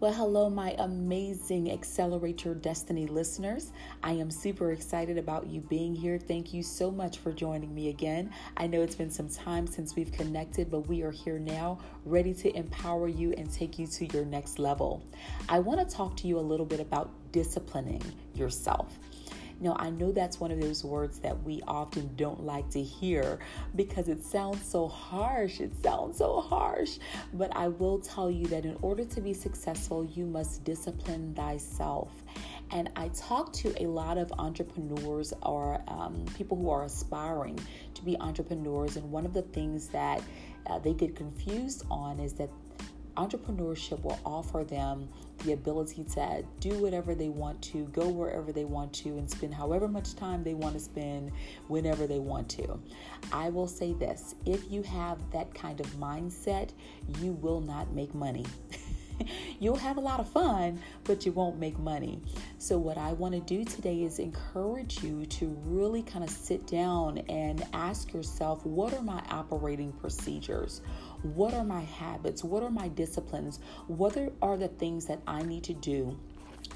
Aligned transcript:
Well, 0.00 0.12
hello, 0.12 0.48
my 0.48 0.76
amazing 0.78 1.72
Accelerate 1.72 2.44
Your 2.44 2.54
Destiny 2.54 3.08
listeners. 3.08 3.72
I 4.00 4.12
am 4.12 4.30
super 4.30 4.70
excited 4.70 5.18
about 5.18 5.48
you 5.48 5.60
being 5.62 5.92
here. 5.92 6.20
Thank 6.20 6.54
you 6.54 6.62
so 6.62 6.92
much 6.92 7.18
for 7.18 7.32
joining 7.32 7.74
me 7.74 7.88
again. 7.88 8.30
I 8.56 8.68
know 8.68 8.80
it's 8.80 8.94
been 8.94 9.10
some 9.10 9.28
time 9.28 9.66
since 9.66 9.96
we've 9.96 10.12
connected, 10.12 10.70
but 10.70 10.86
we 10.86 11.02
are 11.02 11.10
here 11.10 11.40
now, 11.40 11.80
ready 12.04 12.32
to 12.34 12.56
empower 12.56 13.08
you 13.08 13.32
and 13.32 13.52
take 13.52 13.76
you 13.76 13.88
to 13.88 14.06
your 14.06 14.24
next 14.24 14.60
level. 14.60 15.02
I 15.48 15.58
want 15.58 15.80
to 15.80 15.96
talk 15.96 16.16
to 16.18 16.28
you 16.28 16.38
a 16.38 16.46
little 16.46 16.64
bit 16.64 16.78
about 16.78 17.10
disciplining 17.32 18.02
yourself. 18.36 19.00
Now, 19.60 19.76
I 19.78 19.90
know 19.90 20.12
that's 20.12 20.38
one 20.38 20.50
of 20.50 20.60
those 20.60 20.84
words 20.84 21.18
that 21.20 21.42
we 21.42 21.62
often 21.66 22.14
don't 22.16 22.44
like 22.44 22.70
to 22.70 22.82
hear 22.82 23.40
because 23.74 24.08
it 24.08 24.24
sounds 24.24 24.64
so 24.64 24.86
harsh. 24.86 25.60
It 25.60 25.72
sounds 25.82 26.18
so 26.18 26.40
harsh. 26.40 26.98
But 27.32 27.56
I 27.56 27.68
will 27.68 27.98
tell 27.98 28.30
you 28.30 28.46
that 28.46 28.64
in 28.64 28.76
order 28.82 29.04
to 29.04 29.20
be 29.20 29.34
successful, 29.34 30.04
you 30.04 30.26
must 30.26 30.62
discipline 30.64 31.34
thyself. 31.34 32.12
And 32.70 32.90
I 32.96 33.08
talk 33.08 33.52
to 33.54 33.82
a 33.82 33.86
lot 33.86 34.18
of 34.18 34.30
entrepreneurs 34.38 35.32
or 35.42 35.82
um, 35.88 36.24
people 36.36 36.56
who 36.56 36.70
are 36.70 36.84
aspiring 36.84 37.58
to 37.94 38.04
be 38.04 38.16
entrepreneurs. 38.20 38.96
And 38.96 39.10
one 39.10 39.26
of 39.26 39.32
the 39.32 39.42
things 39.42 39.88
that 39.88 40.22
uh, 40.66 40.78
they 40.78 40.92
get 40.92 41.16
confused 41.16 41.84
on 41.90 42.20
is 42.20 42.34
that 42.34 42.50
entrepreneurship 43.18 44.00
will 44.02 44.18
offer 44.24 44.64
them 44.64 45.08
the 45.44 45.52
ability 45.52 46.04
to 46.04 46.44
do 46.60 46.70
whatever 46.78 47.14
they 47.14 47.28
want 47.28 47.60
to, 47.62 47.84
go 47.86 48.08
wherever 48.08 48.52
they 48.52 48.64
want 48.64 48.92
to, 48.92 49.10
and 49.18 49.28
spend 49.28 49.52
however 49.52 49.88
much 49.88 50.14
time 50.14 50.44
they 50.44 50.54
want 50.54 50.74
to 50.74 50.80
spend 50.80 51.32
whenever 51.66 52.06
they 52.06 52.20
want 52.20 52.48
to. 52.48 52.78
I 53.32 53.50
will 53.50 53.66
say 53.66 53.92
this 53.92 54.36
if 54.46 54.70
you 54.70 54.82
have 54.82 55.18
that 55.32 55.52
kind 55.52 55.80
of 55.80 55.86
mindset, 55.94 56.70
you 57.20 57.32
will 57.32 57.60
not 57.60 57.92
make 57.92 58.14
money. 58.14 58.46
You'll 59.60 59.76
have 59.76 59.96
a 59.96 60.00
lot 60.00 60.20
of 60.20 60.28
fun, 60.28 60.80
but 61.04 61.26
you 61.26 61.32
won't 61.32 61.58
make 61.58 61.78
money. 61.78 62.20
So, 62.58 62.78
what 62.78 62.96
I 62.96 63.12
want 63.12 63.34
to 63.34 63.40
do 63.40 63.64
today 63.64 64.02
is 64.02 64.18
encourage 64.18 65.02
you 65.02 65.26
to 65.26 65.46
really 65.64 66.02
kind 66.02 66.24
of 66.24 66.30
sit 66.30 66.66
down 66.66 67.18
and 67.28 67.66
ask 67.72 68.12
yourself 68.12 68.64
what 68.64 68.94
are 68.94 69.02
my 69.02 69.22
operating 69.30 69.92
procedures? 69.92 70.82
What 71.22 71.54
are 71.54 71.64
my 71.64 71.82
habits? 71.82 72.44
What 72.44 72.62
are 72.62 72.70
my 72.70 72.88
disciplines? 72.88 73.60
What 73.86 74.16
are 74.40 74.56
the 74.56 74.68
things 74.68 75.06
that 75.06 75.20
I 75.26 75.42
need 75.42 75.64
to 75.64 75.74
do? 75.74 76.18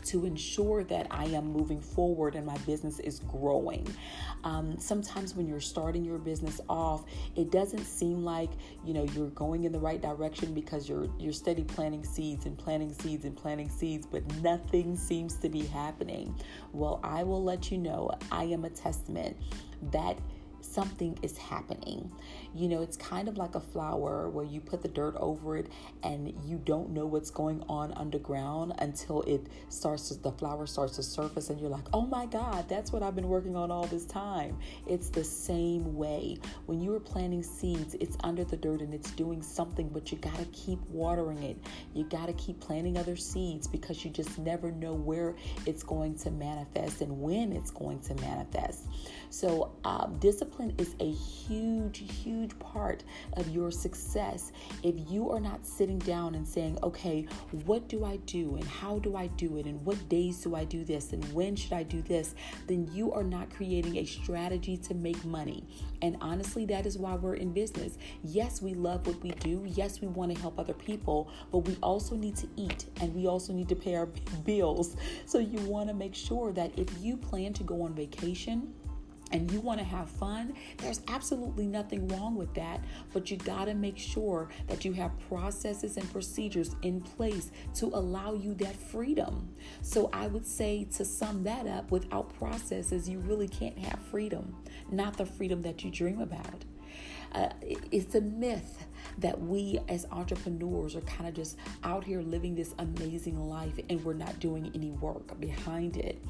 to 0.04 0.24
ensure 0.26 0.84
that 0.84 1.06
I 1.10 1.26
am 1.26 1.52
moving 1.52 1.80
forward 1.80 2.34
and 2.34 2.46
my 2.46 2.56
business 2.58 2.98
is 3.00 3.20
growing. 3.20 3.86
Um, 4.44 4.78
sometimes 4.78 5.34
when 5.34 5.46
you're 5.46 5.60
starting 5.60 6.04
your 6.04 6.18
business 6.18 6.60
off, 6.68 7.04
it 7.36 7.50
doesn't 7.50 7.84
seem 7.84 8.24
like 8.24 8.50
you 8.84 8.94
know 8.94 9.04
you're 9.14 9.30
going 9.30 9.64
in 9.64 9.72
the 9.72 9.78
right 9.78 10.00
direction 10.00 10.54
because 10.54 10.88
you're 10.88 11.08
you're 11.18 11.32
steady 11.32 11.64
planting 11.64 12.04
seeds 12.04 12.46
and 12.46 12.58
planting 12.58 12.92
seeds 12.92 13.24
and 13.24 13.36
planting 13.36 13.68
seeds, 13.68 14.06
but 14.06 14.26
nothing 14.42 14.96
seems 14.96 15.36
to 15.36 15.48
be 15.48 15.64
happening. 15.66 16.34
Well, 16.72 17.00
I 17.02 17.22
will 17.22 17.42
let 17.42 17.70
you 17.70 17.78
know 17.78 18.10
I 18.30 18.44
am 18.44 18.64
a 18.64 18.70
testament 18.70 19.36
that 19.90 20.18
something 20.64 21.18
is 21.22 21.36
happening. 21.36 22.10
You 22.54 22.68
know, 22.68 22.82
it's 22.82 22.96
kind 22.96 23.28
of 23.28 23.36
like 23.36 23.54
a 23.54 23.60
flower 23.60 24.28
where 24.28 24.44
you 24.44 24.60
put 24.60 24.82
the 24.82 24.88
dirt 24.88 25.14
over 25.16 25.56
it 25.56 25.68
and 26.02 26.32
you 26.44 26.60
don't 26.64 26.90
know 26.90 27.06
what's 27.06 27.30
going 27.30 27.62
on 27.68 27.92
underground 27.94 28.74
until 28.78 29.22
it 29.22 29.46
starts 29.68 30.08
to, 30.08 30.14
the 30.14 30.32
flower 30.32 30.66
starts 30.66 30.96
to 30.96 31.02
surface 31.02 31.50
and 31.50 31.60
you're 31.60 31.70
like, 31.70 31.86
"Oh 31.92 32.06
my 32.06 32.26
god, 32.26 32.68
that's 32.68 32.92
what 32.92 33.02
I've 33.02 33.14
been 33.14 33.28
working 33.28 33.56
on 33.56 33.70
all 33.70 33.86
this 33.86 34.04
time." 34.04 34.58
It's 34.86 35.08
the 35.08 35.24
same 35.24 35.96
way. 35.96 36.38
When 36.66 36.80
you 36.80 36.94
are 36.94 37.00
planting 37.00 37.42
seeds, 37.42 37.94
it's 38.00 38.16
under 38.22 38.44
the 38.44 38.56
dirt 38.56 38.80
and 38.80 38.94
it's 38.94 39.10
doing 39.12 39.42
something, 39.42 39.88
but 39.88 40.12
you 40.12 40.18
got 40.18 40.36
to 40.36 40.46
keep 40.46 40.80
watering 40.88 41.42
it. 41.42 41.56
You 41.94 42.04
got 42.04 42.26
to 42.26 42.32
keep 42.34 42.60
planting 42.60 42.96
other 42.98 43.16
seeds 43.16 43.66
because 43.66 44.04
you 44.04 44.10
just 44.10 44.38
never 44.38 44.70
know 44.70 44.94
where 44.94 45.34
it's 45.66 45.82
going 45.82 46.16
to 46.18 46.30
manifest 46.30 47.00
and 47.00 47.20
when 47.20 47.52
it's 47.52 47.70
going 47.70 48.00
to 48.00 48.14
manifest. 48.16 48.86
So, 49.30 49.72
um, 49.84 50.18
discipline 50.20 50.51
is 50.78 50.94
a 51.00 51.10
huge, 51.10 52.04
huge 52.22 52.58
part 52.58 53.04
of 53.34 53.48
your 53.48 53.70
success. 53.70 54.52
If 54.82 54.94
you 55.10 55.30
are 55.30 55.40
not 55.40 55.66
sitting 55.66 55.98
down 55.98 56.34
and 56.34 56.46
saying, 56.46 56.78
okay, 56.82 57.26
what 57.64 57.88
do 57.88 58.04
I 58.04 58.16
do 58.26 58.56
and 58.56 58.64
how 58.64 58.98
do 58.98 59.16
I 59.16 59.26
do 59.28 59.56
it 59.56 59.66
and 59.66 59.84
what 59.84 60.08
days 60.08 60.42
do 60.42 60.54
I 60.54 60.64
do 60.64 60.84
this 60.84 61.12
and 61.12 61.24
when 61.32 61.56
should 61.56 61.72
I 61.72 61.82
do 61.82 62.02
this, 62.02 62.34
then 62.66 62.88
you 62.92 63.12
are 63.12 63.24
not 63.24 63.50
creating 63.50 63.96
a 63.96 64.04
strategy 64.04 64.76
to 64.78 64.94
make 64.94 65.24
money. 65.24 65.64
And 66.02 66.16
honestly, 66.20 66.66
that 66.66 66.86
is 66.86 66.98
why 66.98 67.14
we're 67.14 67.34
in 67.34 67.52
business. 67.52 67.98
Yes, 68.22 68.60
we 68.62 68.74
love 68.74 69.06
what 69.06 69.22
we 69.22 69.30
do. 69.30 69.64
Yes, 69.66 70.00
we 70.00 70.08
want 70.08 70.34
to 70.34 70.40
help 70.40 70.58
other 70.58 70.74
people, 70.74 71.30
but 71.50 71.58
we 71.58 71.76
also 71.82 72.14
need 72.14 72.36
to 72.36 72.48
eat 72.56 72.86
and 73.00 73.14
we 73.14 73.26
also 73.26 73.52
need 73.52 73.68
to 73.68 73.76
pay 73.76 73.94
our 73.94 74.06
bills. 74.44 74.96
So 75.26 75.38
you 75.38 75.58
want 75.60 75.88
to 75.88 75.94
make 75.94 76.14
sure 76.14 76.52
that 76.52 76.78
if 76.78 76.88
you 77.00 77.16
plan 77.16 77.52
to 77.54 77.62
go 77.62 77.82
on 77.82 77.94
vacation, 77.94 78.74
and 79.32 79.50
you 79.50 79.60
want 79.60 79.78
to 79.78 79.84
have 79.84 80.08
fun, 80.08 80.54
there's 80.78 81.00
absolutely 81.08 81.66
nothing 81.66 82.06
wrong 82.08 82.36
with 82.36 82.54
that. 82.54 82.84
But 83.12 83.30
you 83.30 83.36
got 83.36 83.66
to 83.66 83.74
make 83.74 83.98
sure 83.98 84.48
that 84.68 84.84
you 84.84 84.92
have 84.92 85.12
processes 85.28 85.96
and 85.96 86.10
procedures 86.12 86.76
in 86.82 87.00
place 87.00 87.50
to 87.74 87.86
allow 87.86 88.34
you 88.34 88.54
that 88.54 88.76
freedom. 88.76 89.54
So 89.80 90.10
I 90.12 90.26
would 90.26 90.46
say 90.46 90.84
to 90.96 91.04
sum 91.04 91.44
that 91.44 91.66
up, 91.66 91.90
without 91.90 92.34
processes, 92.38 93.08
you 93.08 93.18
really 93.20 93.48
can't 93.48 93.78
have 93.78 94.00
freedom, 94.10 94.54
not 94.90 95.16
the 95.16 95.26
freedom 95.26 95.62
that 95.62 95.82
you 95.84 95.90
dream 95.90 96.20
about. 96.20 96.64
Uh, 97.32 97.48
it's 97.90 98.14
a 98.14 98.20
myth 98.20 98.86
that 99.18 99.40
we 99.40 99.78
as 99.88 100.06
entrepreneurs 100.10 100.96
are 100.96 101.00
kind 101.02 101.28
of 101.28 101.34
just 101.34 101.56
out 101.84 102.04
here 102.04 102.22
living 102.22 102.54
this 102.54 102.74
amazing 102.78 103.38
life 103.38 103.78
and 103.88 104.02
we're 104.04 104.14
not 104.14 104.38
doing 104.40 104.70
any 104.74 104.90
work 104.90 105.38
behind 105.40 105.96
it. 105.96 106.22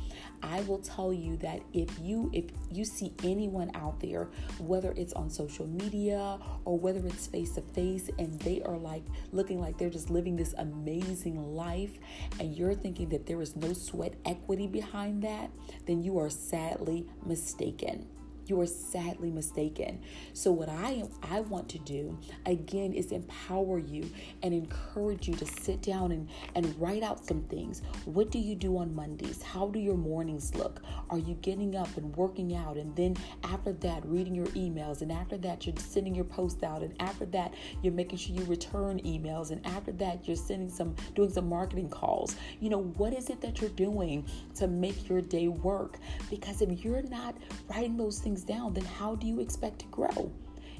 I 0.43 0.61
will 0.63 0.79
tell 0.79 1.13
you 1.13 1.37
that 1.39 1.61
if 1.73 1.89
you 2.01 2.31
if 2.33 2.47
you 2.71 2.85
see 2.85 3.13
anyone 3.23 3.71
out 3.75 4.01
there, 4.01 4.29
whether 4.59 4.93
it's 4.97 5.13
on 5.13 5.31
social 5.31 5.67
media 5.67 6.39
or 6.65 6.79
whether 6.79 7.07
it's 7.07 7.27
face 7.27 7.53
to 7.53 7.63
face 7.63 8.11
and 8.19 8.39
they 8.41 8.63
are 8.63 8.77
like 8.77 9.05
looking 9.33 9.61
like 9.61 9.79
they're 9.79 9.91
just 9.91 10.11
living 10.11 10.37
this 10.37 10.55
amazing 10.59 11.55
life 11.55 11.93
and 12.41 12.57
you're 12.57 12.75
thinking 12.75 13.09
that 13.11 13.27
there 13.27 13.41
is 13.41 13.57
no 13.57 13.73
sweat 13.73 14.15
equity 14.25 14.67
behind 14.67 15.23
that, 15.23 15.51
then 15.87 16.03
you 16.03 16.19
are 16.19 16.31
sadly 16.31 17.07
mistaken 17.25 18.07
you 18.47 18.61
are 18.61 18.67
sadly 18.67 19.31
mistaken. 19.31 20.01
So 20.33 20.53
what 20.53 20.69
I 20.69 21.05
I 21.23 21.41
want 21.41 21.69
to 21.71 21.79
do 21.79 22.19
again 22.47 22.93
is 22.93 23.13
empower 23.13 23.79
you 23.79 24.11
and 24.43 24.53
encourage 24.53 25.29
you 25.29 25.35
to 25.35 25.47
sit 25.47 25.83
down 25.83 26.13
and 26.13 26.29
and 26.55 26.75
write 26.81 27.03
out 27.03 27.25
some 27.25 27.43
things. 27.45 27.83
What 28.05 28.31
do 28.31 28.39
you 28.39 28.55
do 28.55 28.79
on 28.79 28.95
Mondays? 28.95 29.43
How 29.43 29.69
do 29.69 29.79
your 29.79 29.97
mornings 29.97 30.55
look? 30.55 30.83
Are 31.11 31.19
you 31.19 31.35
getting 31.43 31.77
up 31.77 31.97
and 31.97 32.15
working 32.17 32.57
out 32.57 32.77
and 32.77 32.95
then 32.97 33.17
after 33.45 33.73
that 33.73 34.05
reading 34.07 34.35
your 34.35 34.47
emails 34.47 35.03
and 35.03 35.13
after 35.13 35.37
that 35.39 35.67
you're 35.67 35.77
sending 35.77 36.15
your 36.15 36.25
post 36.25 36.63
out 36.65 36.83
and 36.83 36.95
after 37.01 37.27
that 37.27 37.55
you're 37.83 37.93
making 37.93 38.19
sure 38.19 38.35
you 38.35 38.45
return 38.45 39.01
emails 39.01 39.51
and 39.51 39.65
after 39.67 39.93
that 39.93 40.27
you're 40.27 40.37
sending 40.37 40.69
some 40.69 40.95
doing 41.15 41.31
some 41.31 41.49
marketing 41.49 41.89
calls. 41.89 42.37
You 42.61 42.71
know, 42.71 42.83
what 42.83 43.13
is 43.15 43.31
it 43.31 43.41
that 43.43 43.61
you're 43.61 43.71
doing 43.71 44.27
to 44.57 44.67
make 44.67 45.09
your 45.09 45.21
day 45.21 45.49
work? 45.49 45.99
Because 46.31 46.63
if 46.63 46.85
you're 46.85 47.03
not 47.03 47.37
writing 47.69 47.97
those 47.97 48.19
things 48.19 48.32
things 48.33 48.45
down, 48.45 48.73
then 48.73 48.85
how 48.85 49.15
do 49.15 49.27
you 49.27 49.41
expect 49.41 49.79
to 49.81 49.87
grow? 49.87 50.33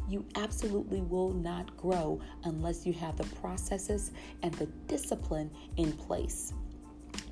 You 0.09 0.25
absolutely 0.37 1.03
will 1.03 1.35
not 1.35 1.77
grow 1.77 2.19
unless 2.45 2.87
you 2.87 2.95
have 2.95 3.19
the 3.19 3.25
processes 3.37 4.11
and 4.43 4.55
the 4.55 4.67
discipline 4.89 5.51
in 5.77 5.93
place. 5.93 6.55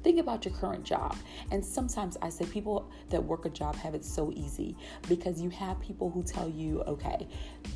Think 0.03 0.19
about 0.19 0.45
your 0.45 0.55
current 0.55 0.85
job. 0.85 1.17
And 1.51 1.65
sometimes 1.65 2.17
I 2.23 2.31
say 2.31 2.47
people 2.47 2.91
that 3.11 3.23
work 3.23 3.45
a 3.45 3.51
job 3.51 3.77
have 3.77 3.95
it 3.95 4.05
so 4.05 4.33
easy 4.35 4.77
because 5.09 5.41
you 5.41 5.51
have 5.51 5.81
people 5.81 6.11
who 6.11 6.23
tell 6.23 6.49
you, 6.49 6.83
okay, 6.83 7.27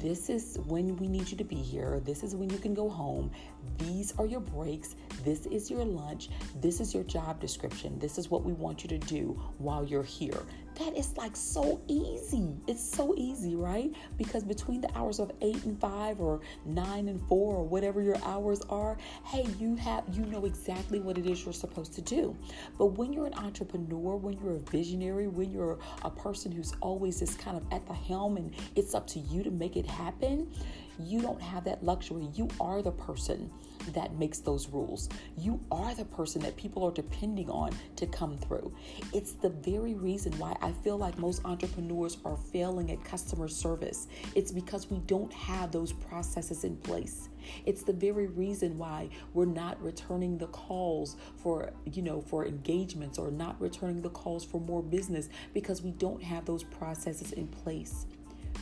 this 0.01 0.31
is 0.31 0.59
when 0.67 0.97
we 0.97 1.07
need 1.07 1.31
you 1.31 1.37
to 1.37 1.45
be 1.45 1.57
here. 1.57 2.01
This 2.05 2.23
is 2.23 2.35
when 2.35 2.51
you 2.51 2.59
can 2.59 2.75
go 2.75 2.89
home. 2.89 3.31
These 3.79 4.15
are 4.19 4.27
your 4.27 4.41
breaks. 4.41 4.97
This 5.25 5.47
is 5.47 5.71
your 5.71 5.85
lunch. 5.85 6.29
This 6.61 6.81
is 6.81 6.95
your 6.95 7.05
job 7.05 7.41
description. 7.41 7.99
This 7.99 8.19
is 8.19 8.31
what 8.31 8.45
we 8.45 8.53
want 8.53 8.83
you 8.83 8.89
to 8.89 8.99
do 8.99 9.41
while 9.59 9.85
you're 9.85 10.03
here. 10.03 10.43
That 10.79 10.97
is 10.97 11.17
like 11.17 11.37
so 11.37 11.81
easy. 11.87 12.57
It's 12.67 12.83
so 12.83 13.15
easy, 13.17 13.55
right? 13.55 13.93
Because 14.19 14.43
between 14.43 14.81
the 14.81 14.91
hours 14.97 15.21
of 15.21 15.31
8 15.41 15.65
and 15.65 15.81
5 15.81 16.21
or 16.21 16.41
9 16.65 17.09
and 17.09 17.21
4 17.29 17.57
or 17.57 17.63
whatever 17.63 18.03
your 18.03 18.17
hours 18.25 18.61
are, 18.69 18.99
hey, 19.25 19.47
you 19.61 19.77
have 19.77 20.05
you 20.13 20.25
know 20.27 20.47
exactly 20.47 20.99
what 20.99 21.17
it 21.17 21.27
is 21.27 21.45
you're 21.45 21.53
supposed 21.53 21.93
to 21.95 22.03
do. 22.15 22.37
But 22.79 22.87
when 22.99 23.13
you're 23.13 23.27
an 23.27 23.35
entrepreneur, 23.35 24.17
when 24.17 24.39
you're 24.39 24.57
a 24.57 24.71
visionary, 24.71 25.27
when 25.27 25.51
you're 25.51 25.79
a 26.03 26.11
person 26.11 26.53
who's 26.53 26.73
always 26.81 27.21
just 27.21 27.39
kind 27.39 27.57
of 27.57 27.65
at 27.73 27.87
the 27.87 27.95
helm 27.95 28.37
and 28.37 28.55
it's 28.77 28.95
up 28.95 29.07
to 29.09 29.19
you 29.19 29.43
to 29.43 29.51
make 29.51 29.77
it 29.77 29.87
happen, 29.87 30.51
You 30.99 31.21
don't 31.21 31.41
have 31.41 31.65
that 31.65 31.85
luxury. 31.85 32.29
You 32.35 32.49
are 32.61 32.83
the 32.83 32.93
person 32.93 33.51
that 33.93 34.15
makes 34.17 34.39
those 34.39 34.69
rules. 34.69 35.09
You 35.37 35.61
are 35.71 35.95
the 35.95 36.05
person 36.05 36.41
that 36.43 36.57
people 36.57 36.85
are 36.85 36.93
depending 36.93 37.51
on 37.51 37.73
to 37.97 38.07
come 38.07 38.39
through. 38.39 38.73
It's 39.13 39.33
the 39.33 39.51
very 39.51 39.95
reason 39.95 40.33
why 40.39 40.57
I 40.63 40.73
feel 40.73 40.97
like 40.97 41.19
most 41.19 41.45
entrepreneurs 41.45 42.19
are 42.25 42.37
failing 42.37 42.91
at 42.91 43.05
customer 43.05 43.49
service. 43.49 44.09
It's 44.35 44.53
because 44.53 44.91
we 44.91 44.99
don't 45.01 45.33
have 45.33 45.73
those 45.73 45.93
processes 45.93 46.65
in 46.65 46.77
place. 46.77 47.29
It's 47.67 47.83
the 47.83 47.93
very 47.93 48.27
reason 48.29 48.79
why 48.79 49.11
we're 49.35 49.45
not 49.45 49.83
returning 49.83 50.39
the 50.39 50.47
calls 50.47 51.17
for, 51.37 51.73
you 51.85 52.03
know, 52.03 52.21
for 52.21 52.47
engagements 52.47 53.19
or 53.19 53.31
not 53.31 53.61
returning 53.61 54.01
the 54.01 54.11
calls 54.11 54.45
for 54.45 54.61
more 54.61 54.83
business 54.83 55.29
because 55.53 55.83
we 55.83 55.91
don't 55.91 56.23
have 56.23 56.47
those 56.47 56.63
processes 56.63 57.33
in 57.33 57.49
place. 57.49 58.07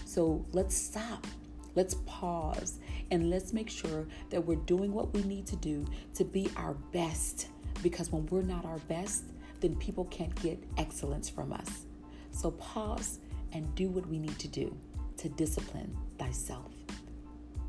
So 0.05 0.45
let's 0.53 0.77
stop. 0.77 1.27
Let's 1.75 1.97
pause 2.07 2.79
and 3.11 3.31
let's 3.31 3.53
make 3.53 3.71
sure 3.71 4.07
that 4.31 4.45
we're 4.45 4.57
doing 4.57 4.93
what 4.93 5.13
we 5.15 5.23
need 5.23 5.47
to 5.47 5.57
do 5.57 5.87
to 6.15 6.25
be 6.25 6.51
our 6.57 6.75
best. 6.93 7.49
Because 7.83 8.13
when 8.13 8.27
we're 8.27 8.43
not 8.43 8.65
our 8.65 8.79
best, 8.81 9.25
then 9.61 9.77
people 9.77 10.05
can't 10.07 10.35
get 10.43 10.63
excellence 10.77 11.29
from 11.29 11.53
us. 11.53 11.87
So 12.31 12.51
pause 12.53 13.21
and 13.53 13.75
do 13.75 13.89
what 13.89 14.07
we 14.07 14.19
need 14.19 14.39
to 14.39 14.49
do 14.49 14.77
to 15.19 15.29
discipline 15.29 15.97
thyself. 16.19 16.73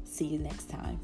See 0.04 0.26
you 0.26 0.40
next 0.40 0.70
time. 0.70 1.00